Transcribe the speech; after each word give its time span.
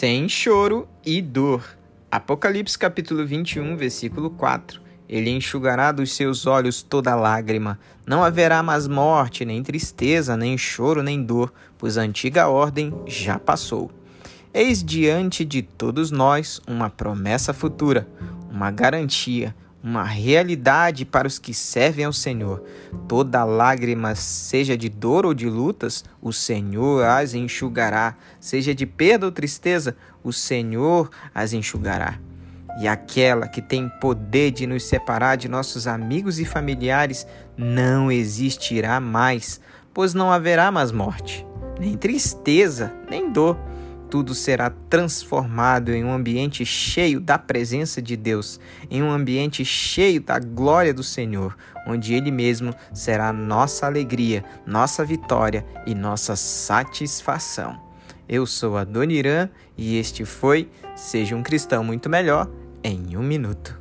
sem 0.00 0.26
choro 0.30 0.88
e 1.04 1.20
dor. 1.20 1.62
Apocalipse 2.10 2.78
capítulo 2.78 3.26
21, 3.26 3.76
versículo 3.76 4.30
4. 4.30 4.80
Ele 5.06 5.28
enxugará 5.28 5.92
dos 5.92 6.16
seus 6.16 6.46
olhos 6.46 6.80
toda 6.80 7.14
lágrima. 7.14 7.78
Não 8.06 8.24
haverá 8.24 8.62
mais 8.62 8.88
morte, 8.88 9.44
nem 9.44 9.62
tristeza, 9.62 10.38
nem 10.38 10.56
choro, 10.56 11.02
nem 11.02 11.22
dor, 11.22 11.52
pois 11.76 11.98
a 11.98 12.00
antiga 12.00 12.48
ordem 12.48 12.94
já 13.06 13.38
passou. 13.38 13.90
Eis 14.54 14.82
diante 14.82 15.44
de 15.44 15.60
todos 15.60 16.10
nós 16.10 16.62
uma 16.66 16.88
promessa 16.88 17.52
futura, 17.52 18.08
uma 18.50 18.70
garantia, 18.70 19.54
uma 19.82 20.04
realidade 20.04 21.04
para 21.04 21.26
os 21.26 21.38
que 21.38 21.54
servem 21.54 22.04
ao 22.04 22.12
Senhor. 22.12 22.62
Toda 23.08 23.44
lágrima, 23.44 24.14
seja 24.14 24.76
de 24.76 24.88
dor 24.88 25.24
ou 25.24 25.32
de 25.32 25.48
lutas, 25.48 26.04
o 26.20 26.32
Senhor 26.32 27.04
as 27.04 27.34
enxugará, 27.34 28.14
seja 28.38 28.74
de 28.74 28.84
perda 28.84 29.26
ou 29.26 29.32
tristeza, 29.32 29.96
o 30.22 30.32
Senhor 30.32 31.10
as 31.34 31.52
enxugará. 31.52 32.18
E 32.80 32.86
aquela 32.86 33.48
que 33.48 33.60
tem 33.60 33.88
poder 34.00 34.52
de 34.52 34.66
nos 34.66 34.84
separar 34.84 35.36
de 35.36 35.48
nossos 35.48 35.86
amigos 35.86 36.38
e 36.38 36.44
familiares 36.44 37.26
não 37.56 38.12
existirá 38.12 39.00
mais, 39.00 39.60
pois 39.92 40.14
não 40.14 40.30
haverá 40.30 40.70
mais 40.70 40.92
morte, 40.92 41.44
nem 41.78 41.96
tristeza, 41.96 42.92
nem 43.08 43.32
dor 43.32 43.56
tudo 44.10 44.34
será 44.34 44.70
transformado 44.90 45.92
em 45.92 46.04
um 46.04 46.12
ambiente 46.12 46.66
cheio 46.66 47.20
da 47.20 47.38
presença 47.38 48.02
de 48.02 48.16
Deus, 48.16 48.58
em 48.90 49.02
um 49.02 49.10
ambiente 49.10 49.64
cheio 49.64 50.20
da 50.20 50.38
glória 50.40 50.92
do 50.92 51.04
Senhor, 51.04 51.56
onde 51.86 52.12
Ele 52.12 52.32
mesmo 52.32 52.74
será 52.92 53.32
nossa 53.32 53.86
alegria, 53.86 54.44
nossa 54.66 55.04
vitória 55.04 55.64
e 55.86 55.94
nossa 55.94 56.34
satisfação. 56.34 57.80
Eu 58.28 58.44
sou 58.46 58.76
a 58.76 58.84
Dona 58.84 59.12
Irã 59.12 59.48
e 59.78 59.96
este 59.96 60.24
foi 60.24 60.68
Seja 60.96 61.36
um 61.36 61.42
Cristão 61.42 61.84
Muito 61.84 62.10
Melhor 62.10 62.50
em 62.82 63.16
um 63.16 63.22
Minuto. 63.22 63.79